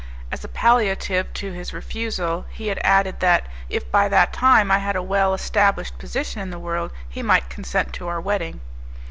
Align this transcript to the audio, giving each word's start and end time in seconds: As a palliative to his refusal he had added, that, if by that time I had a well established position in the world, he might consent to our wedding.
As 0.31 0.43
a 0.43 0.47
palliative 0.47 1.31
to 1.33 1.51
his 1.53 1.75
refusal 1.75 2.45
he 2.49 2.69
had 2.69 2.81
added, 2.83 3.19
that, 3.19 3.45
if 3.69 3.91
by 3.91 4.09
that 4.09 4.33
time 4.33 4.71
I 4.71 4.79
had 4.79 4.95
a 4.95 5.03
well 5.03 5.31
established 5.35 5.99
position 5.99 6.41
in 6.41 6.49
the 6.49 6.57
world, 6.57 6.91
he 7.07 7.21
might 7.21 7.51
consent 7.51 7.93
to 7.93 8.07
our 8.07 8.19
wedding. 8.19 8.61